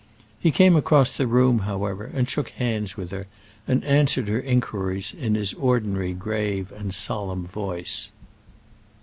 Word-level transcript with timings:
He 0.39 0.49
came 0.49 0.75
across 0.75 1.15
the 1.15 1.27
room, 1.27 1.59
however, 1.59 2.05
and 2.05 2.27
shook 2.27 2.49
hands 2.49 2.97
with 2.97 3.11
her, 3.11 3.27
and 3.67 3.83
answered 3.85 4.29
her 4.29 4.39
inquiries 4.41 5.13
in 5.13 5.35
his 5.35 5.53
ordinary 5.53 6.13
grave 6.13 6.71
and 6.71 6.91
solemn 6.91 7.45
voice. 7.45 8.09